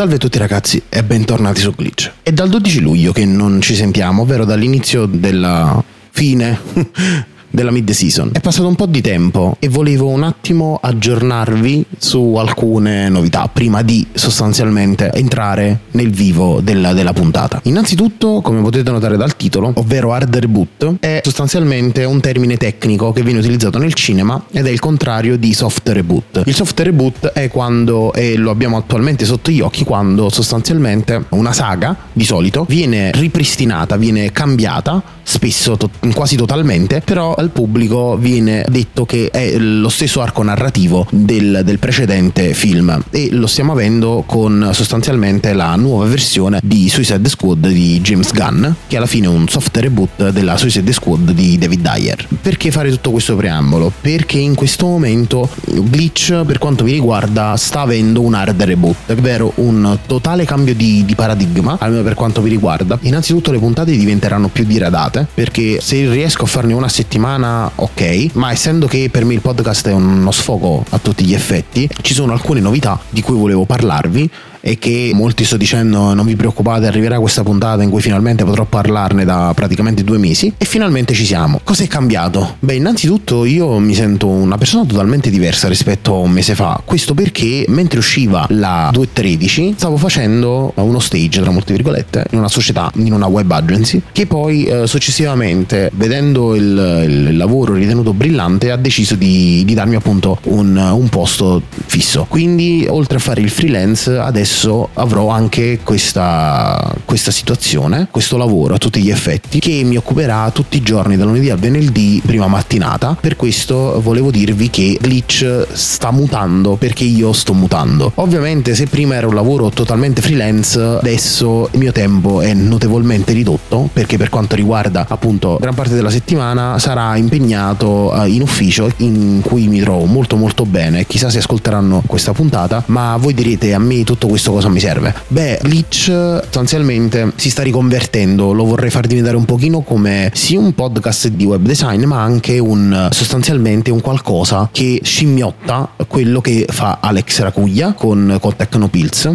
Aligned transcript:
Salve 0.00 0.14
a 0.14 0.18
tutti 0.18 0.38
ragazzi 0.38 0.82
e 0.88 1.04
bentornati 1.04 1.60
su 1.60 1.74
Glitch. 1.74 2.10
È 2.22 2.32
dal 2.32 2.48
12 2.48 2.80
luglio 2.80 3.12
che 3.12 3.26
non 3.26 3.60
ci 3.60 3.74
sentiamo, 3.74 4.22
ovvero 4.22 4.46
dall'inizio 4.46 5.04
della 5.04 5.84
fine 6.08 6.58
della 7.50 7.70
mid 7.70 7.90
season. 7.90 8.30
È 8.32 8.40
passato 8.40 8.68
un 8.68 8.74
po' 8.74 8.86
di 8.86 9.00
tempo 9.00 9.56
e 9.58 9.68
volevo 9.68 10.08
un 10.08 10.22
attimo 10.22 10.78
aggiornarvi 10.80 11.84
su 11.98 12.34
alcune 12.36 13.08
novità 13.08 13.48
prima 13.52 13.82
di 13.82 14.06
sostanzialmente 14.12 15.10
entrare 15.12 15.80
nel 15.92 16.10
vivo 16.10 16.60
della, 16.60 16.92
della 16.92 17.12
puntata. 17.12 17.60
Innanzitutto, 17.64 18.40
come 18.40 18.60
potete 18.60 18.90
notare 18.90 19.16
dal 19.16 19.36
titolo, 19.36 19.72
ovvero 19.74 20.12
hard 20.12 20.36
reboot, 20.36 20.96
è 21.00 21.20
sostanzialmente 21.22 22.04
un 22.04 22.20
termine 22.20 22.56
tecnico 22.56 23.12
che 23.12 23.22
viene 23.22 23.40
utilizzato 23.40 23.78
nel 23.78 23.94
cinema 23.94 24.42
ed 24.50 24.66
è 24.66 24.70
il 24.70 24.78
contrario 24.78 25.36
di 25.36 25.52
soft 25.52 25.88
reboot. 25.88 26.42
Il 26.46 26.54
soft 26.54 26.78
reboot 26.80 27.26
è 27.28 27.48
quando, 27.48 28.12
e 28.12 28.36
lo 28.36 28.50
abbiamo 28.50 28.76
attualmente 28.76 29.24
sotto 29.24 29.50
gli 29.50 29.60
occhi, 29.60 29.84
quando 29.84 30.28
sostanzialmente 30.28 31.24
una 31.30 31.52
saga, 31.52 31.96
di 32.12 32.24
solito, 32.24 32.64
viene 32.68 33.10
ripristinata, 33.12 33.96
viene 33.96 34.32
cambiata, 34.32 35.02
spesso 35.22 35.76
to- 35.76 35.90
quasi 36.12 36.36
totalmente, 36.36 37.02
però 37.04 37.34
al 37.40 37.50
pubblico 37.50 38.16
viene 38.16 38.64
detto 38.68 39.04
che 39.04 39.30
è 39.30 39.56
lo 39.58 39.88
stesso 39.88 40.20
arco 40.20 40.42
narrativo 40.42 41.06
del, 41.10 41.62
del 41.64 41.78
precedente 41.78 42.54
film. 42.54 43.02
E 43.10 43.28
lo 43.32 43.46
stiamo 43.46 43.72
avendo 43.72 44.22
con 44.26 44.70
sostanzialmente 44.72 45.52
la 45.52 45.74
nuova 45.76 46.06
versione 46.06 46.60
di 46.62 46.88
Suicide 46.88 47.28
Squad 47.28 47.66
di 47.66 48.00
James 48.00 48.32
Gunn 48.32 48.66
che 48.86 48.96
alla 48.96 49.06
fine 49.06 49.26
è 49.26 49.30
un 49.30 49.48
soft 49.48 49.76
reboot 49.76 50.30
della 50.30 50.56
Suicide 50.56 50.92
Squad 50.92 51.30
di 51.32 51.58
David 51.58 51.80
Dyer. 51.80 52.26
Perché 52.40 52.70
fare 52.70 52.90
tutto 52.90 53.10
questo 53.10 53.36
preambolo? 53.36 53.92
perché 54.00 54.38
in 54.38 54.54
questo 54.54 54.86
momento 54.86 55.48
Glitch 55.64 56.44
per 56.44 56.58
quanto 56.58 56.84
mi 56.84 56.92
riguarda 56.92 57.56
sta 57.56 57.80
avendo 57.80 58.20
un 58.20 58.34
hard 58.34 58.62
reboot 58.62 59.10
ovvero 59.10 59.52
un 59.56 59.98
totale 60.06 60.44
cambio 60.44 60.74
di, 60.74 61.04
di 61.04 61.14
paradigma 61.14 61.76
almeno 61.78 62.02
per 62.02 62.14
quanto 62.14 62.42
mi 62.42 62.48
riguarda. 62.48 62.98
Innanzitutto 63.02 63.52
le 63.52 63.58
puntate 63.58 63.92
diventeranno 63.96 64.48
più 64.48 64.64
diradate 64.64 65.26
perché 65.32 65.80
se 65.80 66.10
riesco 66.10 66.44
a 66.44 66.46
farne 66.46 66.72
una 66.72 66.88
settimana 66.88 67.29
settimana 67.30 67.70
ok, 67.76 68.30
ma 68.32 68.50
essendo 68.50 68.86
che 68.88 69.08
per 69.10 69.24
me 69.24 69.34
il 69.34 69.40
podcast 69.40 69.86
è 69.86 69.92
uno 69.92 70.30
sfogo 70.32 70.84
a 70.90 70.98
tutti 70.98 71.24
gli 71.24 71.32
effetti, 71.32 71.88
ci 72.02 72.12
sono 72.12 72.32
alcune 72.32 72.60
novità 72.60 72.98
di 73.08 73.22
cui 73.22 73.36
volevo 73.36 73.64
parlarvi 73.64 74.28
e 74.60 74.78
che 74.78 75.10
molti 75.14 75.44
sto 75.44 75.56
dicendo 75.56 76.14
non 76.14 76.26
vi 76.26 76.36
preoccupate 76.36 76.86
arriverà 76.86 77.18
questa 77.18 77.42
puntata 77.42 77.82
in 77.82 77.90
cui 77.90 78.00
finalmente 78.00 78.44
potrò 78.44 78.64
parlarne 78.64 79.24
da 79.24 79.52
praticamente 79.54 80.04
due 80.04 80.18
mesi 80.18 80.52
e 80.56 80.64
finalmente 80.64 81.14
ci 81.14 81.24
siamo. 81.24 81.60
Cos'è 81.62 81.86
cambiato? 81.86 82.56
Beh 82.60 82.74
innanzitutto 82.74 83.44
io 83.44 83.78
mi 83.78 83.94
sento 83.94 84.28
una 84.28 84.58
persona 84.58 84.84
totalmente 84.84 85.30
diversa 85.30 85.68
rispetto 85.68 86.14
a 86.14 86.18
un 86.18 86.30
mese 86.30 86.54
fa, 86.54 86.80
questo 86.84 87.14
perché 87.14 87.64
mentre 87.68 87.98
usciva 87.98 88.46
la 88.50 88.90
2.13 88.92 89.74
stavo 89.76 89.96
facendo 89.96 90.72
uno 90.74 90.98
stage 90.98 91.40
tra 91.40 91.50
molte 91.50 91.72
virgolette 91.72 92.26
in 92.30 92.38
una 92.38 92.48
società, 92.48 92.90
in 92.96 93.12
una 93.12 93.26
web 93.26 93.50
agency 93.50 94.00
che 94.12 94.26
poi 94.26 94.64
eh, 94.64 94.86
successivamente 94.86 95.90
vedendo 95.94 96.54
il, 96.54 96.62
il, 97.06 97.36
lavoro 97.36 97.74
ritenuto 97.74 98.12
brillante 98.12 98.70
ha 98.70 98.76
deciso 98.76 99.14
di, 99.14 99.62
di 99.64 99.74
darmi 99.74 99.94
appunto 99.94 100.38
un, 100.44 100.76
un 100.76 101.08
posto 101.08 101.62
fisso. 101.86 102.26
Quindi 102.28 102.86
oltre 102.88 103.16
a 103.16 103.20
fare 103.20 103.40
il 103.40 103.50
freelance 103.50 104.16
adesso 104.16 104.49
adesso 104.50 104.88
avrò 104.94 105.28
anche 105.28 105.78
questa, 105.84 106.92
questa 107.04 107.30
situazione, 107.30 108.08
questo 108.10 108.36
lavoro 108.36 108.74
a 108.74 108.78
tutti 108.78 109.00
gli 109.00 109.08
effetti 109.08 109.60
che 109.60 109.82
mi 109.84 109.96
occuperà 109.96 110.50
tutti 110.50 110.78
i 110.78 110.82
giorni 110.82 111.16
dal 111.16 111.28
lunedì 111.28 111.50
al 111.50 111.58
venerdì 111.58 112.20
prima 112.26 112.48
mattinata. 112.48 113.16
Per 113.18 113.36
questo 113.36 114.00
volevo 114.02 114.32
dirvi 114.32 114.68
che 114.68 114.98
Glitch 115.00 115.68
sta 115.72 116.10
mutando 116.10 116.74
perché 116.74 117.04
io 117.04 117.32
sto 117.32 117.54
mutando. 117.54 118.10
Ovviamente 118.16 118.74
se 118.74 118.86
prima 118.86 119.14
era 119.14 119.28
un 119.28 119.34
lavoro 119.34 119.70
totalmente 119.70 120.20
freelance, 120.20 120.80
adesso 120.80 121.68
il 121.70 121.78
mio 121.78 121.92
tempo 121.92 122.40
è 122.40 122.52
notevolmente 122.52 123.32
ridotto 123.32 123.88
perché 123.92 124.16
per 124.16 124.30
quanto 124.30 124.56
riguarda 124.56 125.06
appunto 125.08 125.58
gran 125.60 125.74
parte 125.74 125.94
della 125.94 126.10
settimana 126.10 126.76
sarà 126.80 127.16
impegnato 127.16 128.12
eh, 128.14 128.28
in 128.28 128.42
ufficio 128.42 128.90
in 128.96 129.42
cui 129.44 129.68
mi 129.68 129.78
trovo 129.78 130.06
molto 130.06 130.34
molto 130.34 130.66
bene. 130.66 131.06
Chissà 131.06 131.30
se 131.30 131.38
ascolteranno 131.38 132.02
questa 132.04 132.32
puntata, 132.32 132.82
ma 132.86 133.16
voi 133.16 133.32
direte 133.32 133.72
a 133.74 133.78
me 133.78 134.02
tutto 134.02 134.26
questo 134.26 134.38
questo 134.40 134.52
cosa 134.56 134.70
mi 134.70 134.80
serve? 134.80 135.14
Beh, 135.28 135.58
Glitch 135.62 136.04
sostanzialmente 136.44 137.32
si 137.36 137.50
sta 137.50 137.62
riconvertendo, 137.62 138.52
lo 138.52 138.64
vorrei 138.64 138.88
far 138.88 139.06
diventare 139.06 139.36
un 139.36 139.44
pochino 139.44 139.82
come 139.82 140.30
sì 140.32 140.56
un 140.56 140.72
podcast 140.72 141.28
di 141.28 141.44
web 141.44 141.60
design, 141.60 142.04
ma 142.04 142.22
anche 142.22 142.58
un 142.58 143.08
sostanzialmente 143.10 143.90
un 143.90 144.00
qualcosa 144.00 144.70
che 144.72 145.00
scimmiotta 145.02 145.90
quello 146.08 146.40
che 146.40 146.64
fa 146.70 147.00
Alex 147.02 147.40
Racuglia 147.40 147.92
con, 147.92 148.38
con 148.40 148.56
Tecnopills 148.56 149.28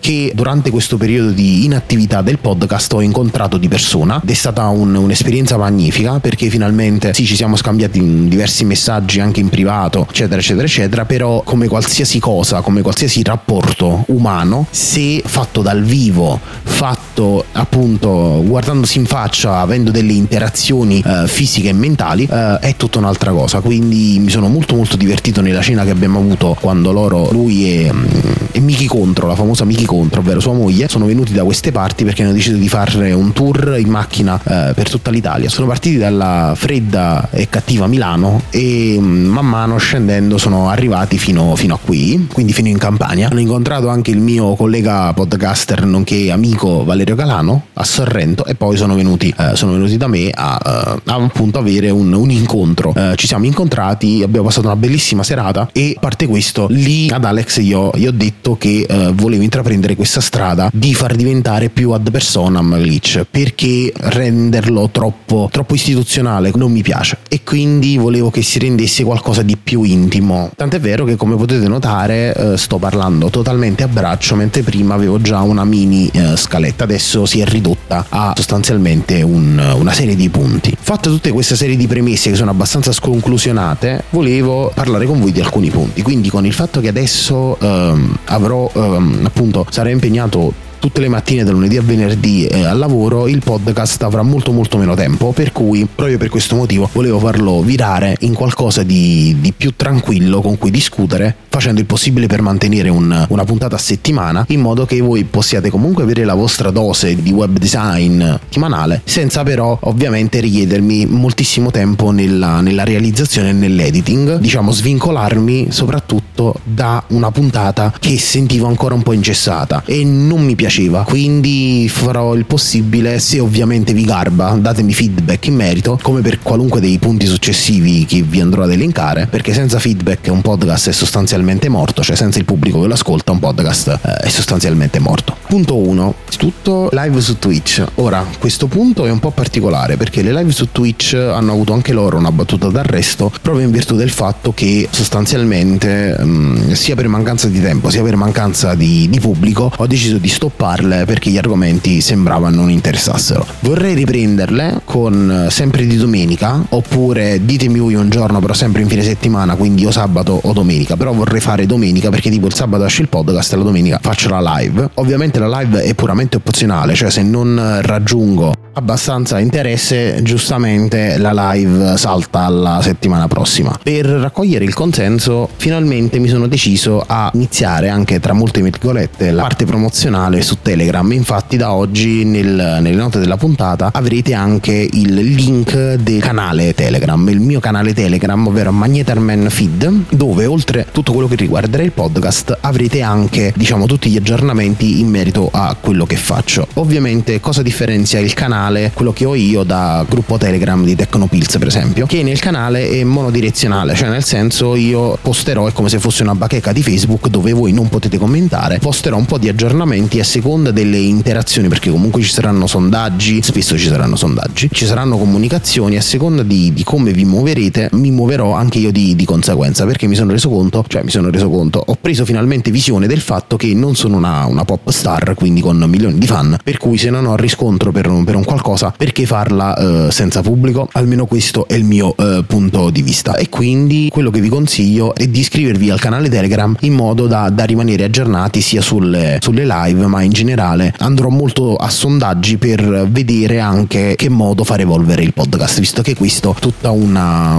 che 0.00 0.32
durante 0.34 0.70
questo 0.70 0.96
periodo 0.96 1.30
di 1.30 1.64
inattività 1.64 2.22
del 2.22 2.38
podcast 2.38 2.92
ho 2.94 3.02
incontrato 3.02 3.58
di 3.58 3.68
persona 3.68 4.20
ed 4.22 4.30
è 4.30 4.34
stata 4.34 4.66
un, 4.68 4.94
un'esperienza 4.94 5.56
magnifica 5.58 6.18
perché 6.18 6.48
finalmente 6.48 7.12
sì 7.14 7.26
ci 7.26 7.36
siamo 7.36 7.54
scambiati 7.54 8.28
diversi 8.28 8.64
messaggi 8.64 9.20
anche 9.20 9.40
in 9.40 9.50
privato 9.50 10.06
eccetera 10.08 10.40
eccetera 10.40 10.66
eccetera 10.66 11.04
però 11.04 11.42
come 11.42 11.68
qualsiasi 11.68 12.18
cosa 12.18 12.62
come 12.62 12.80
qualsiasi 12.80 13.22
rapporto 13.22 14.04
umano 14.06 14.39
umano 14.40 14.66
se 14.70 15.22
fatto 15.24 15.62
dal 15.62 15.82
vivo, 15.82 16.40
fatto 16.62 17.44
appunto 17.52 18.42
guardandosi 18.44 18.98
in 18.98 19.06
faccia, 19.06 19.58
avendo 19.58 19.90
delle 19.90 20.12
interazioni 20.12 21.02
eh, 21.04 21.26
fisiche 21.26 21.68
e 21.68 21.72
mentali, 21.72 22.26
eh, 22.30 22.58
è 22.58 22.76
tutta 22.76 22.98
un'altra 22.98 23.32
cosa. 23.32 23.60
Quindi 23.60 24.18
mi 24.18 24.30
sono 24.30 24.48
molto 24.48 24.74
molto 24.74 24.96
divertito 24.96 25.40
nella 25.40 25.60
cena 25.60 25.84
che 25.84 25.90
abbiamo 25.90 26.18
avuto 26.18 26.56
quando 26.60 26.92
loro, 26.92 27.28
lui 27.30 27.84
e, 27.84 27.92
mm, 27.92 28.04
e 28.52 28.60
Miki 28.60 28.86
Contro, 28.86 29.26
la 29.26 29.34
famosa 29.34 29.64
Miki 29.64 29.84
Contro, 29.84 30.20
ovvero 30.20 30.40
sua 30.40 30.54
moglie, 30.54 30.88
sono 30.88 31.06
venuti 31.06 31.32
da 31.32 31.44
queste 31.44 31.72
parti 31.72 32.04
perché 32.04 32.22
hanno 32.22 32.32
deciso 32.32 32.56
di 32.56 32.68
fare 32.68 33.12
un 33.12 33.32
tour 33.32 33.76
in 33.78 33.88
macchina 33.88 34.40
eh, 34.42 34.72
per 34.74 34.88
tutta 34.88 35.10
l'Italia. 35.10 35.48
Sono 35.48 35.66
partiti 35.66 35.98
dalla 35.98 36.54
fredda 36.56 37.28
e 37.30 37.48
cattiva 37.48 37.86
Milano 37.86 38.42
e 38.50 38.96
mm, 38.98 39.26
man 39.26 39.46
mano 39.46 39.76
scendendo 39.76 40.38
sono 40.38 40.68
arrivati 40.70 41.18
fino, 41.18 41.54
fino 41.56 41.74
a 41.74 41.78
qui, 41.78 42.26
quindi 42.32 42.52
fino 42.52 42.68
in 42.68 42.78
Campania. 42.78 43.28
Hanno 43.28 43.40
incontrato 43.40 43.88
anche 43.88 44.10
il 44.10 44.20
mio 44.30 44.54
collega 44.54 45.12
podcaster 45.12 45.84
nonché 45.84 46.30
amico 46.30 46.84
Valerio 46.84 47.16
Calano 47.16 47.66
a 47.74 47.84
Sorrento 47.84 48.44
e 48.44 48.54
poi 48.54 48.76
sono 48.76 48.94
venuti, 48.94 49.34
eh, 49.36 49.56
sono 49.56 49.72
venuti 49.72 49.96
da 49.96 50.06
me 50.06 50.30
a, 50.32 50.60
eh, 50.64 51.10
a, 51.10 51.14
appunto 51.14 51.58
avere 51.58 51.90
un, 51.90 52.12
un 52.12 52.30
incontro. 52.30 52.94
Eh, 52.94 53.14
ci 53.16 53.26
siamo 53.26 53.44
incontrati, 53.46 54.22
abbiamo 54.22 54.46
passato 54.46 54.66
una 54.66 54.76
bellissima 54.76 55.24
serata 55.24 55.68
e 55.72 55.94
a 55.96 56.00
parte 56.00 56.28
questo 56.28 56.66
lì 56.70 57.10
ad 57.10 57.24
Alex 57.24 57.58
io 57.58 57.90
gli 57.94 58.06
ho 58.06 58.12
detto 58.12 58.56
che 58.56 58.86
eh, 58.88 59.12
volevo 59.12 59.42
intraprendere 59.42 59.96
questa 59.96 60.20
strada 60.20 60.70
di 60.72 60.94
far 60.94 61.16
diventare 61.16 61.68
più 61.68 61.90
ad 61.90 62.08
personam 62.10 62.76
glitch 62.78 63.26
perché 63.28 63.92
renderlo 63.96 64.90
troppo, 64.90 65.48
troppo 65.50 65.74
istituzionale 65.74 66.52
non 66.54 66.70
mi 66.70 66.82
piace 66.82 67.18
e 67.28 67.40
quindi 67.42 67.96
volevo 67.96 68.30
che 68.30 68.42
si 68.42 68.60
rendesse 68.60 69.02
qualcosa 69.02 69.42
di 69.42 69.56
più 69.56 69.82
intimo. 69.82 70.50
Tant'è 70.54 70.78
vero 70.78 71.04
che 71.04 71.16
come 71.16 71.34
potete 71.34 71.66
notare 71.66 72.56
sto 72.56 72.78
parlando 72.78 73.28
totalmente 73.28 73.82
a 73.82 73.88
braccio 73.88 74.19
braccio, 74.20 74.36
mentre 74.36 74.62
prima 74.62 74.94
avevo 74.94 75.20
già 75.20 75.40
una 75.40 75.64
mini 75.64 76.08
eh, 76.12 76.36
scaletta, 76.36 76.84
adesso 76.84 77.24
si 77.24 77.40
è 77.40 77.44
ridotta 77.46 78.04
a 78.08 78.34
sostanzialmente 78.36 79.22
un, 79.22 79.58
una 79.76 79.92
serie 79.92 80.14
di 80.14 80.28
punti. 80.28 80.76
Fatte 80.78 81.08
tutte 81.08 81.30
queste 81.30 81.56
serie 81.56 81.76
di 81.76 81.86
premesse 81.86 82.30
che 82.30 82.36
sono 82.36 82.50
abbastanza 82.50 82.92
sconclusionate, 82.92 84.04
volevo 84.10 84.70
parlare 84.74 85.06
con 85.06 85.18
voi 85.18 85.32
di 85.32 85.40
alcuni 85.40 85.70
punti. 85.70 86.02
Quindi 86.02 86.28
con 86.28 86.44
il 86.44 86.52
fatto 86.52 86.80
che 86.80 86.88
adesso 86.88 87.58
ehm, 87.58 88.18
avrò 88.26 88.70
ehm, 88.72 89.22
appunto 89.24 89.66
sarò 89.70 89.88
impegnato 89.88 90.68
tutte 90.80 91.00
le 91.00 91.08
mattine 91.08 91.44
da 91.44 91.52
lunedì 91.52 91.76
a 91.76 91.82
venerdì 91.82 92.46
eh, 92.46 92.64
al 92.64 92.78
lavoro 92.78 93.28
il 93.28 93.42
podcast 93.44 94.02
avrà 94.02 94.22
molto 94.22 94.50
molto 94.50 94.78
meno 94.78 94.94
tempo. 94.94 95.32
Per 95.32 95.52
cui 95.52 95.86
proprio 95.92 96.18
per 96.18 96.28
questo 96.28 96.56
motivo 96.56 96.88
volevo 96.92 97.18
farlo 97.18 97.60
virare 97.62 98.16
in 98.20 98.34
qualcosa 98.34 98.82
di, 98.82 99.36
di 99.40 99.52
più 99.52 99.74
tranquillo 99.76 100.40
con 100.40 100.58
cui 100.58 100.70
discutere 100.70 101.36
facendo 101.48 101.80
il 101.80 101.86
possibile 101.86 102.26
per 102.26 102.42
mantenere 102.42 102.88
un, 102.88 103.26
una 103.28 103.44
puntata 103.44 103.76
a 103.76 103.78
settimana 103.78 104.44
in 104.48 104.60
modo 104.60 104.86
che 104.86 105.00
voi 105.00 105.24
possiate 105.24 105.70
comunque 105.70 106.02
avere 106.02 106.24
la 106.24 106.34
vostra 106.34 106.70
dose 106.70 107.20
di 107.20 107.30
web 107.30 107.58
design 107.58 108.22
settimanale 108.50 109.02
senza 109.04 109.42
però 109.42 109.78
ovviamente 109.82 110.40
richiedermi 110.40 111.06
moltissimo 111.06 111.70
tempo 111.70 112.10
nella, 112.10 112.60
nella 112.60 112.84
realizzazione 112.84 113.50
e 113.50 113.52
nell'editing. 113.52 114.38
Diciamo 114.38 114.70
svincolarmi 114.70 115.68
soprattutto 115.70 116.60
da 116.62 117.02
una 117.08 117.30
puntata 117.30 117.92
che 117.98 118.18
sentivo 118.18 118.66
ancora 118.66 118.94
un 118.94 119.02
po' 119.02 119.12
ingessata. 119.12 119.82
E 119.84 120.04
non 120.04 120.42
mi 120.42 120.54
piace 120.54 120.69
piaceva. 120.70 121.02
Quindi 121.02 121.88
farò 121.88 122.34
il 122.34 122.46
possibile, 122.46 123.18
se 123.18 123.40
ovviamente 123.40 123.92
vi 123.92 124.04
garba, 124.04 124.56
datemi 124.60 124.94
feedback 124.94 125.46
in 125.46 125.56
merito, 125.56 125.98
come 126.00 126.20
per 126.20 126.38
qualunque 126.40 126.80
dei 126.80 126.98
punti 126.98 127.26
successivi 127.26 128.04
che 128.06 128.22
vi 128.22 128.40
andrò 128.40 128.62
ad 128.62 128.70
elencare, 128.70 129.26
perché 129.26 129.52
senza 129.52 129.80
feedback 129.80 130.28
un 130.30 130.40
podcast 130.40 130.88
è 130.88 130.92
sostanzialmente 130.92 131.68
morto, 131.68 132.02
cioè 132.02 132.14
senza 132.14 132.38
il 132.38 132.44
pubblico 132.44 132.80
che 132.80 132.86
lo 132.86 132.94
ascolta 132.94 133.32
un 133.32 133.40
podcast 133.40 133.88
eh, 133.88 134.12
è 134.26 134.28
sostanzialmente 134.28 135.00
morto. 135.00 135.36
Punto 135.48 135.76
1. 135.76 136.14
Tutto 136.38 136.88
live 136.92 137.20
su 137.20 137.38
Twitch. 137.38 137.84
Ora, 137.96 138.24
questo 138.38 138.66
punto 138.68 139.04
è 139.04 139.10
un 139.10 139.18
po' 139.18 139.30
particolare 139.30 139.96
perché 139.96 140.22
le 140.22 140.32
live 140.32 140.52
su 140.52 140.68
Twitch 140.70 141.14
hanno 141.14 141.52
avuto 141.52 141.72
anche 141.72 141.92
loro 141.92 142.16
una 142.16 142.30
battuta 142.30 142.68
d'arresto 142.68 143.32
proprio 143.42 143.64
in 143.64 143.72
virtù 143.72 143.96
del 143.96 144.10
fatto 144.10 144.52
che 144.54 144.88
sostanzialmente 144.90 146.16
mh, 146.18 146.24
mm, 146.24 146.72
sia 146.72 146.94
per 146.94 147.08
mancanza 147.08 147.48
di 147.48 147.60
tempo 147.60 147.90
sia 147.90 148.02
per 148.02 148.16
mancanza 148.16 148.74
di, 148.74 149.08
di 149.10 149.20
pubblico 149.20 149.70
ho 149.76 149.86
deciso 149.86 150.18
di 150.18 150.28
stopparle 150.60 151.06
perché 151.06 151.30
gli 151.30 151.38
argomenti 151.38 152.02
sembravano 152.02 152.56
non 152.56 152.70
interessassero. 152.70 153.46
Vorrei 153.60 153.94
riprenderle 153.94 154.82
con 154.84 155.46
eh, 155.46 155.50
sempre 155.50 155.86
di 155.86 155.96
domenica 155.96 156.62
oppure 156.68 157.42
ditemi 157.44 157.78
voi 157.78 157.94
un 157.94 158.10
giorno 158.10 158.40
però 158.40 158.52
sempre 158.52 158.82
in 158.82 158.88
fine 158.88 159.02
settimana 159.02 159.54
quindi 159.54 159.86
o 159.86 159.90
sabato 159.90 160.38
o 160.42 160.52
domenica 160.52 160.96
però 160.96 161.12
vorrei 161.12 161.40
fare 161.40 161.64
domenica 161.64 162.10
perché 162.10 162.28
tipo 162.28 162.46
il 162.46 162.54
sabato 162.54 162.84
esce 162.84 163.02
il 163.02 163.08
podcast 163.08 163.54
e 163.54 163.56
la 163.56 163.62
domenica 163.62 163.98
faccio 164.02 164.28
la 164.28 164.56
live. 164.56 164.90
Ovviamente 164.94 165.38
la 165.38 165.60
live 165.60 165.82
è 165.82 165.94
puramente 165.94 166.36
opzionale 166.36 166.94
cioè 166.94 167.10
se 167.10 167.22
non 167.22 167.78
raggiungo 167.80 168.59
abbastanza 168.72 169.38
interesse, 169.38 170.20
giustamente 170.22 171.18
la 171.18 171.52
live 171.52 171.96
salta 171.96 172.40
alla 172.40 172.80
settimana 172.82 173.26
prossima. 173.26 173.78
Per 173.82 174.06
raccogliere 174.06 174.64
il 174.64 174.74
consenso, 174.74 175.48
finalmente 175.56 176.18
mi 176.18 176.28
sono 176.28 176.46
deciso 176.46 177.02
a 177.06 177.30
iniziare 177.34 177.88
anche 177.88 178.20
tra 178.20 178.32
molte 178.32 178.62
virgolette 178.62 179.30
la 179.32 179.42
parte 179.42 179.64
promozionale 179.64 180.42
su 180.42 180.58
Telegram. 180.62 181.10
Infatti, 181.12 181.56
da 181.56 181.72
oggi 181.72 182.24
nel, 182.24 182.78
nelle 182.80 182.94
note 182.94 183.18
della 183.18 183.36
puntata 183.36 183.90
avrete 183.92 184.34
anche 184.34 184.88
il 184.90 185.14
link 185.14 185.94
del 185.94 186.20
canale 186.20 186.74
Telegram, 186.74 187.28
il 187.28 187.40
mio 187.40 187.60
canale 187.60 187.92
Telegram, 187.92 188.46
ovvero 188.46 188.72
Magnetarman 188.72 189.48
Feed, 189.50 190.04
dove 190.10 190.46
oltre 190.46 190.86
tutto 190.92 191.12
quello 191.12 191.28
che 191.28 191.36
riguarderà 191.36 191.82
il 191.82 191.92
podcast 191.92 192.58
avrete 192.60 193.02
anche, 193.02 193.52
diciamo, 193.56 193.86
tutti 193.86 194.10
gli 194.10 194.16
aggiornamenti 194.16 195.00
in 195.00 195.08
merito 195.08 195.48
a 195.52 195.76
quello 195.78 196.06
che 196.06 196.16
faccio. 196.16 196.66
Ovviamente, 196.74 197.40
cosa 197.40 197.62
differenzia 197.62 198.20
il 198.20 198.32
canale? 198.34 198.59
Canale, 198.60 198.90
quello 198.92 199.12
che 199.12 199.24
ho 199.24 199.34
io 199.34 199.62
da 199.62 200.04
gruppo 200.06 200.36
Telegram 200.36 200.84
di 200.84 200.94
Tecnopills 200.94 201.56
per 201.56 201.68
esempio, 201.68 202.06
che 202.06 202.22
nel 202.22 202.38
canale 202.38 202.90
è 202.90 203.04
monodirezionale, 203.04 203.94
cioè 203.94 204.10
nel 204.10 204.24
senso 204.24 204.74
io 204.74 205.18
posterò, 205.20 205.66
è 205.66 205.72
come 205.72 205.88
se 205.88 205.98
fosse 205.98 206.22
una 206.22 206.34
bacheca 206.34 206.72
di 206.72 206.82
Facebook 206.82 207.28
dove 207.28 207.52
voi 207.52 207.72
non 207.72 207.88
potete 207.88 208.18
commentare, 208.18 208.78
posterò 208.78 209.16
un 209.16 209.24
po' 209.24 209.38
di 209.38 209.48
aggiornamenti 209.48 210.20
a 210.20 210.24
seconda 210.24 210.70
delle 210.70 210.98
interazioni, 210.98 211.68
perché 211.68 211.90
comunque 211.90 212.22
ci 212.22 212.30
saranno 212.30 212.66
sondaggi, 212.66 213.40
spesso 213.42 213.78
ci 213.78 213.86
saranno 213.86 214.16
sondaggi, 214.16 214.68
ci 214.72 214.84
saranno 214.84 215.16
comunicazioni, 215.16 215.96
a 215.96 216.02
seconda 216.02 216.42
di, 216.42 216.72
di 216.74 216.84
come 216.84 217.12
vi 217.12 217.24
muoverete, 217.24 217.88
mi 217.92 218.10
muoverò 218.10 218.52
anche 218.52 218.78
io 218.78 218.92
di, 218.92 219.16
di, 219.16 219.24
conseguenza, 219.24 219.86
perché 219.86 220.06
mi 220.06 220.14
sono 220.14 220.32
reso 220.32 220.50
conto, 220.50 220.84
cioè 220.86 221.02
mi 221.02 221.10
sono 221.10 221.30
reso 221.30 221.48
conto, 221.48 221.82
ho 221.84 221.96
preso 221.98 222.24
finalmente 222.24 222.70
visione 222.70 223.06
del 223.06 223.20
fatto 223.20 223.56
che 223.56 223.72
non 223.74 223.94
sono 223.94 224.16
una, 224.16 224.44
una 224.46 224.64
pop 224.64 224.90
star, 224.90 225.34
quindi 225.34 225.60
con 225.60 225.78
milioni 225.88 226.18
di 226.18 226.26
fan, 226.26 226.58
per 226.62 226.76
cui 226.76 226.98
se 226.98 227.10
non 227.10 227.26
ho 227.26 227.36
riscontro 227.36 227.90
per 227.92 228.08
un, 228.08 228.24
per 228.24 228.34
un 228.34 228.44
qualcosa, 228.50 228.92
perché 228.96 229.26
farla 229.26 229.76
eh, 229.76 230.10
senza 230.10 230.40
pubblico? 230.40 230.88
Almeno 230.94 231.26
questo 231.26 231.68
è 231.68 231.74
il 231.74 231.84
mio 231.84 232.16
eh, 232.16 232.42
punto 232.44 232.90
di 232.90 233.00
vista. 233.00 233.36
E 233.36 233.48
quindi 233.48 234.08
quello 234.10 234.30
che 234.30 234.40
vi 234.40 234.48
consiglio 234.48 235.14
è 235.14 235.28
di 235.28 235.38
iscrivervi 235.38 235.88
al 235.88 236.00
canale 236.00 236.28
Telegram 236.28 236.74
in 236.80 236.94
modo 236.94 237.28
da, 237.28 237.48
da 237.48 237.62
rimanere 237.62 238.04
aggiornati 238.04 238.60
sia 238.60 238.82
sulle, 238.82 239.38
sulle 239.40 239.64
live, 239.64 240.04
ma 240.06 240.22
in 240.22 240.32
generale 240.32 240.92
andrò 240.98 241.28
molto 241.28 241.76
a 241.76 241.88
sondaggi 241.88 242.56
per 242.56 243.06
vedere 243.08 243.60
anche 243.60 244.14
che 244.16 244.28
modo 244.28 244.64
far 244.64 244.80
evolvere 244.80 245.22
il 245.22 245.32
podcast, 245.32 245.78
visto 245.78 246.02
che 246.02 246.16
questo 246.16 246.52
è 246.56 246.60
tutta 246.60 246.90
una, 246.90 247.56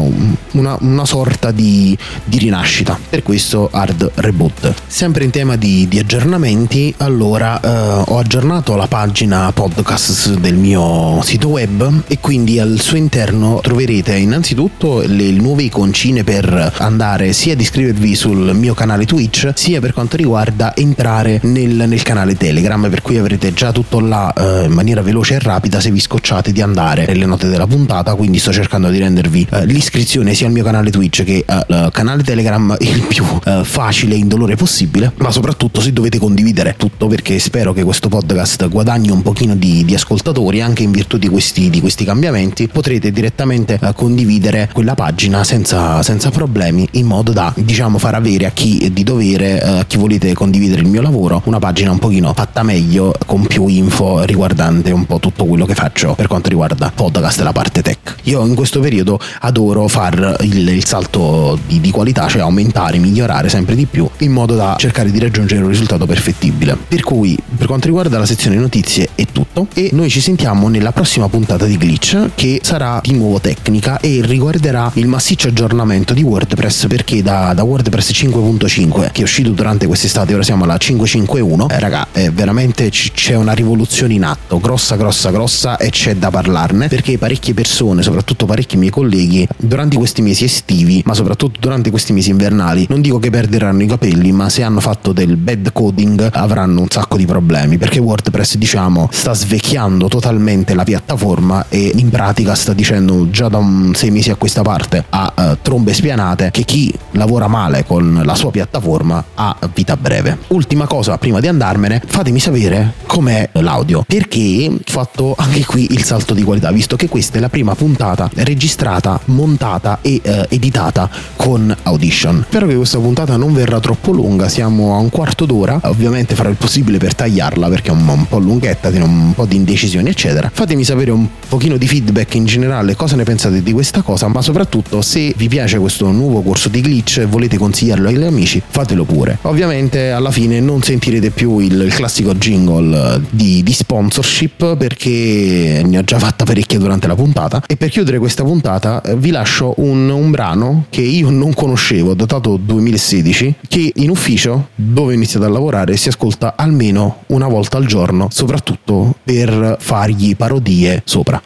una, 0.51 0.77
una 0.81 1.05
sorta 1.05 1.51
di, 1.51 1.97
di, 2.25 2.37
rinascita. 2.37 2.99
Per 3.09 3.23
questo 3.23 3.69
hard 3.71 4.11
reboot. 4.15 4.73
Sempre 4.87 5.23
in 5.23 5.29
tema 5.29 5.55
di, 5.55 5.87
di 5.87 5.99
aggiornamenti, 5.99 6.93
allora 6.97 7.61
eh, 7.61 8.03
ho 8.07 8.17
aggiornato 8.17 8.75
la 8.75 8.87
pagina 8.87 9.49
podcast 9.53 10.33
del 10.33 10.55
mio 10.55 10.79
mio 10.81 11.21
sito 11.21 11.49
web 11.49 12.03
e 12.07 12.19
quindi 12.19 12.59
al 12.59 12.79
suo 12.79 12.97
interno 12.97 13.59
troverete 13.61 14.15
innanzitutto 14.15 15.01
le 15.05 15.29
nuove 15.31 15.63
iconcine 15.63 16.23
per 16.23 16.73
andare 16.77 17.31
sia 17.33 17.53
ad 17.53 17.61
iscrivervi 17.61 18.15
sul 18.15 18.55
mio 18.55 18.73
canale 18.73 19.05
Twitch 19.05 19.51
sia 19.53 19.79
per 19.79 19.93
quanto 19.93 20.17
riguarda 20.17 20.75
entrare 20.75 21.39
nel, 21.43 21.85
nel 21.87 22.01
canale 22.01 22.35
Telegram 22.35 22.89
per 22.89 23.01
cui 23.01 23.17
avrete 23.17 23.53
già 23.53 23.71
tutto 23.71 23.99
là 23.99 24.33
eh, 24.33 24.65
in 24.65 24.71
maniera 24.71 25.01
veloce 25.01 25.35
e 25.35 25.39
rapida 25.39 25.79
se 25.79 25.91
vi 25.91 25.99
scocciate 25.99 26.51
di 26.51 26.61
andare 26.61 27.05
nelle 27.05 27.25
note 27.25 27.47
della 27.47 27.67
puntata 27.67 28.15
quindi 28.15 28.39
sto 28.39 28.51
cercando 28.51 28.89
di 28.89 28.97
rendervi 28.97 29.47
eh, 29.51 29.65
l'iscrizione 29.65 30.33
sia 30.33 30.47
al 30.47 30.53
mio 30.53 30.63
canale 30.63 30.89
Twitch 30.89 31.23
che 31.23 31.43
al 31.45 31.91
canale 31.93 32.23
Telegram 32.23 32.75
il 32.79 33.01
più 33.03 33.23
eh, 33.45 33.61
facile 33.63 34.15
e 34.15 34.17
indolore 34.17 34.55
possibile 34.55 35.13
ma 35.17 35.31
soprattutto 35.31 35.81
se 35.81 35.93
dovete 35.93 36.17
condividere 36.17 36.73
tutto 36.77 37.07
perché 37.07 37.37
spero 37.37 37.73
che 37.73 37.83
questo 37.83 38.09
podcast 38.09 38.67
guadagni 38.69 39.11
un 39.11 39.21
pochino 39.21 39.55
di, 39.55 39.85
di 39.85 39.93
ascoltatori 39.93 40.61
anche 40.61 40.70
in 40.79 40.91
virtù 40.91 41.17
di 41.17 41.27
questi, 41.27 41.69
di 41.69 41.79
questi 41.79 42.05
cambiamenti 42.05 42.67
potrete 42.67 43.11
direttamente 43.11 43.79
eh, 43.81 43.93
condividere 43.93 44.69
quella 44.71 44.95
pagina 44.95 45.43
senza, 45.43 46.01
senza, 46.03 46.29
problemi 46.31 46.87
in 46.91 47.05
modo 47.05 47.31
da 47.33 47.53
diciamo 47.55 47.97
far 47.97 48.15
avere 48.15 48.45
a 48.45 48.51
chi 48.51 48.89
di 48.91 49.03
dovere, 49.03 49.61
eh, 49.61 49.79
a 49.79 49.85
chi 49.85 49.97
volete 49.97 50.33
condividere 50.33 50.81
il 50.81 50.87
mio 50.87 51.01
lavoro, 51.01 51.41
una 51.45 51.59
pagina 51.59 51.91
un 51.91 51.99
pochino 51.99 52.33
fatta 52.33 52.63
meglio 52.63 53.13
con 53.25 53.45
più 53.45 53.67
info 53.67 54.23
riguardante 54.23 54.91
un 54.91 55.05
po' 55.05 55.19
tutto 55.19 55.45
quello 55.45 55.65
che 55.65 55.75
faccio 55.75 56.13
per 56.15 56.27
quanto 56.27 56.49
riguarda 56.49 56.91
podcast 56.93 57.39
e 57.39 57.43
la 57.43 57.51
parte 57.51 57.81
tech. 57.81 58.15
Io 58.23 58.45
in 58.45 58.55
questo 58.55 58.79
periodo 58.79 59.19
adoro 59.41 59.87
far 59.87 60.37
il, 60.41 60.67
il 60.69 60.85
salto 60.85 61.59
di, 61.67 61.79
di 61.79 61.91
qualità, 61.91 62.27
cioè 62.27 62.41
aumentare, 62.41 62.97
migliorare 62.97 63.49
sempre 63.49 63.75
di 63.75 63.85
più 63.85 64.09
in 64.19 64.31
modo 64.31 64.55
da 64.55 64.75
cercare 64.77 65.11
di 65.11 65.19
raggiungere 65.19 65.61
un 65.61 65.69
risultato 65.69 66.05
perfettibile. 66.05 66.77
Per 66.87 67.01
cui 67.01 67.37
per 67.57 67.67
quanto 67.67 67.87
riguarda 67.87 68.17
la 68.17 68.25
sezione 68.25 68.55
notizie 68.55 69.09
è 69.15 69.25
tutto 69.31 69.67
e 69.73 69.89
noi 69.93 70.09
ci 70.09 70.21
sentiamo 70.21 70.60
vediamo 70.61 70.67
nella 70.67 70.91
prossima 70.91 71.27
puntata 71.27 71.65
di 71.65 71.77
Glitch 71.77 72.31
che 72.35 72.59
sarà 72.63 72.99
di 73.01 73.13
nuovo 73.13 73.39
tecnica 73.39 73.99
e 73.99 74.21
riguarderà 74.23 74.91
il 74.95 75.07
massiccio 75.07 75.47
aggiornamento 75.47 76.13
di 76.13 76.21
WordPress 76.21 76.87
perché 76.87 77.23
da, 77.23 77.53
da 77.53 77.63
WordPress 77.63 78.11
5.5 78.11 79.11
che 79.11 79.21
è 79.21 79.23
uscito 79.23 79.49
durante 79.51 79.87
quest'estate 79.87 80.33
ora 80.33 80.43
siamo 80.43 80.65
alla 80.65 80.75
5.5.1 80.75 81.71
eh, 81.71 81.79
raga 81.79 82.07
eh, 82.11 82.29
veramente 82.29 82.89
c- 82.89 83.11
c'è 83.13 83.35
una 83.35 83.53
rivoluzione 83.53 84.13
in 84.13 84.23
atto 84.23 84.59
grossa 84.59 84.95
grossa 84.95 85.31
grossa 85.31 85.77
e 85.77 85.89
c'è 85.89 86.15
da 86.15 86.29
parlarne 86.29 86.87
perché 86.87 87.17
parecchie 87.17 87.53
persone 87.53 88.03
soprattutto 88.03 88.45
parecchi 88.45 88.77
miei 88.77 88.91
colleghi 88.91 89.47
durante 89.57 89.97
questi 89.97 90.21
mesi 90.21 90.43
estivi 90.43 91.01
ma 91.05 91.13
soprattutto 91.13 91.59
durante 91.59 91.89
questi 91.89 92.13
mesi 92.13 92.29
invernali 92.29 92.85
non 92.89 93.01
dico 93.01 93.19
che 93.19 93.29
perderanno 93.29 93.81
i 93.81 93.87
capelli 93.87 94.31
ma 94.31 94.49
se 94.49 94.63
hanno 94.63 94.79
fatto 94.79 95.11
del 95.11 95.37
bad 95.37 95.71
coding 95.71 96.29
avranno 96.33 96.81
un 96.81 96.89
sacco 96.89 97.17
di 97.17 97.25
problemi 97.25 97.77
perché 97.77 97.99
WordPress 97.99 98.57
diciamo 98.57 99.09
sta 99.11 99.33
svecchiando 99.33 100.07
totalmente 100.07 100.49
totalmente 100.51 100.73
la 100.73 100.83
piattaforma 100.83 101.65
e 101.69 101.91
in 101.95 102.09
pratica 102.09 102.55
sta 102.55 102.73
dicendo 102.73 103.29
già 103.29 103.47
da 103.47 103.57
un 103.57 103.93
sei 103.95 104.11
mesi 104.11 104.31
a 104.31 104.35
questa 104.35 104.61
parte 104.61 105.05
a 105.09 105.33
uh, 105.35 105.57
trombe 105.61 105.93
spianate 105.93 106.49
che 106.51 106.63
chi 106.63 106.93
lavora 107.11 107.47
male 107.47 107.85
con 107.85 108.21
la 108.23 108.35
sua 108.35 108.51
piattaforma 108.51 109.23
ha 109.35 109.55
vita 109.73 109.95
breve. 109.95 110.39
Ultima 110.47 110.87
cosa 110.87 111.17
prima 111.17 111.39
di 111.39 111.47
andarmene, 111.47 112.01
fatemi 112.05 112.39
sapere 112.39 112.93
com'è 113.05 113.49
l'audio 113.53 114.03
perché 114.05 114.67
ho 114.69 114.79
fatto 114.85 115.35
anche 115.37 115.65
qui 115.65 115.87
il 115.91 116.03
salto 116.03 116.33
di 116.33 116.43
qualità 116.43 116.71
visto 116.71 116.95
che 116.95 117.07
questa 117.07 117.37
è 117.37 117.41
la 117.41 117.49
prima 117.49 117.75
puntata 117.75 118.29
registrata, 118.33 119.19
montata 119.25 119.99
e 120.01 120.21
uh, 120.23 120.29
editata 120.49 121.09
con 121.35 121.73
Audition. 121.83 122.45
Spero 122.47 122.67
che 122.67 122.75
questa 122.75 122.99
puntata 122.99 123.37
non 123.37 123.53
verrà 123.53 123.79
troppo 123.79 124.11
lunga, 124.11 124.49
siamo 124.49 124.95
a 124.95 124.97
un 124.97 125.09
quarto 125.09 125.45
d'ora, 125.45 125.79
ovviamente 125.83 126.35
farò 126.35 126.49
il 126.49 126.57
possibile 126.57 126.97
per 126.97 127.15
tagliarla 127.15 127.69
perché 127.69 127.89
è 127.89 127.93
un, 127.93 128.07
un 128.07 128.27
po' 128.27 128.39
lunghetta, 128.39 128.89
un 128.89 129.33
po' 129.33 129.45
di 129.45 129.55
indecisioni 129.55 130.09
eccetera 130.09 130.40
eccetera. 130.41 130.49
Fatemi 130.51 130.83
sapere 130.83 131.11
un 131.11 131.27
pochino 131.47 131.77
di 131.77 131.87
feedback 131.87 132.35
in 132.35 132.45
generale, 132.45 132.95
cosa 132.95 133.15
ne 133.15 133.23
pensate 133.23 133.61
di 133.61 133.71
questa 133.71 134.01
cosa, 134.01 134.27
ma 134.27 134.41
soprattutto 134.41 135.01
se 135.01 135.33
vi 135.37 135.47
piace 135.47 135.77
questo 135.77 136.09
nuovo 136.11 136.41
corso 136.41 136.69
di 136.69 136.81
glitch 136.81 137.19
e 137.19 137.25
volete 137.25 137.57
consigliarlo 137.57 138.07
agli 138.07 138.23
amici, 138.23 138.61
fatelo 138.65 139.03
pure. 139.03 139.37
Ovviamente 139.43 140.11
alla 140.11 140.31
fine 140.31 140.59
non 140.59 140.81
sentirete 140.81 141.29
più 141.29 141.59
il, 141.59 141.89
classico 141.91 142.33
jingle 142.33 143.21
di, 143.29 143.61
di, 143.63 143.73
sponsorship 143.73 144.77
perché 144.77 145.81
ne 145.85 145.97
ho 145.97 146.03
già 146.03 146.19
fatta 146.19 146.45
parecchia 146.45 146.79
durante 146.79 147.07
la 147.07 147.15
puntata 147.15 147.63
e 147.67 147.75
per 147.75 147.89
chiudere 147.89 148.17
questa 148.17 148.43
puntata 148.43 149.01
vi 149.17 149.29
lascio 149.29 149.73
un, 149.77 150.09
un 150.09 150.31
brano 150.31 150.85
che 150.89 151.01
io 151.01 151.29
non 151.29 151.53
conoscevo, 151.53 152.13
datato 152.13 152.55
2016, 152.55 153.55
che 153.67 153.91
in 153.95 154.09
ufficio 154.09 154.69
dove 154.75 155.11
ho 155.11 155.15
iniziato 155.15 155.45
a 155.45 155.49
lavorare 155.49 155.97
si 155.97 156.07
ascolta 156.07 156.53
almeno 156.55 157.23
una 157.27 157.47
volta 157.47 157.77
al 157.77 157.85
giorno, 157.85 158.27
soprattutto 158.31 159.15
per 159.23 159.77
fargli 159.79 160.30
parodie 160.35 161.01
sopra. 161.05 161.41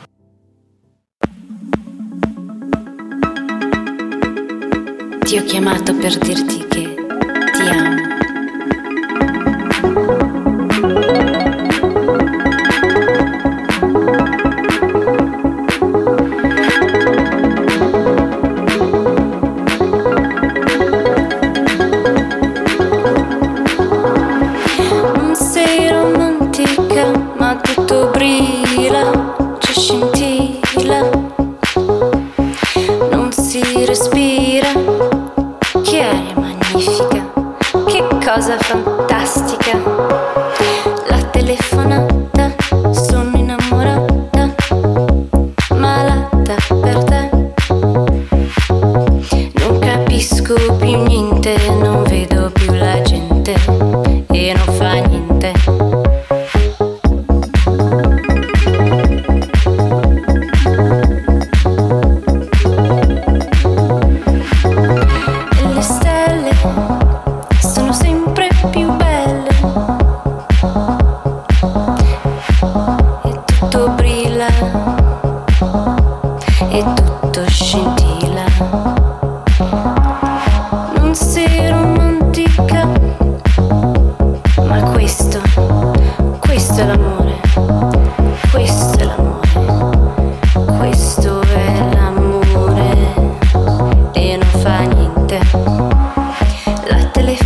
Ti 5.19 5.37
ho 5.37 5.43
chiamato 5.43 5.95
per 5.95 6.17
dirti 6.17 6.65
che 6.67 6.95
ti 7.51 7.61
amo. 7.67 8.04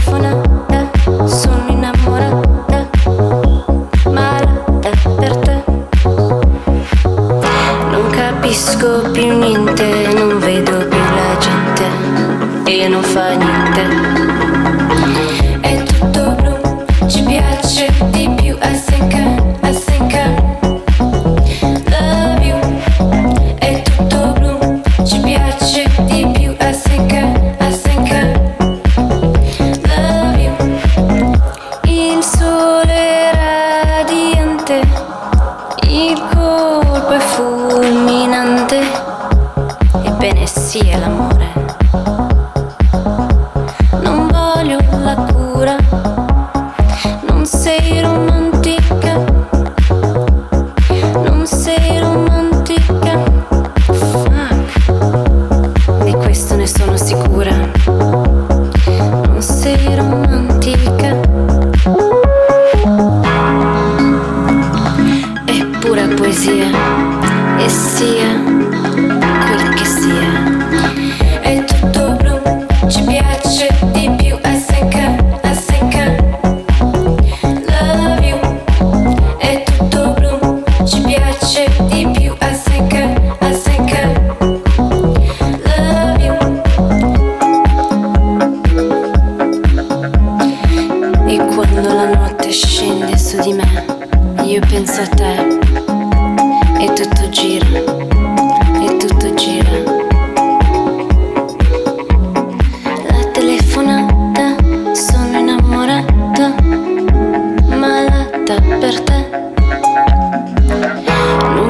for 0.09 0.17
now. 0.19 1.78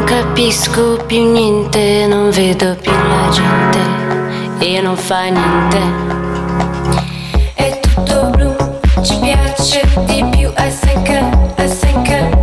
capisco 0.09 0.97
più 1.05 1.31
niente, 1.31 2.07
non 2.07 2.31
vedo 2.31 2.75
più 2.81 2.91
la 2.91 3.29
gente 3.29 4.65
e 4.65 4.81
non 4.81 4.97
fa 4.97 5.25
niente. 5.25 5.79
È 7.53 7.79
tutto 7.79 8.31
blu, 8.31 8.55
ci 9.03 9.19
piace 9.19 9.87
di 10.07 10.25
più, 10.31 10.51
a 10.55 10.67
secca, 10.71 11.29
a 11.55 11.67
secca. 11.67 12.38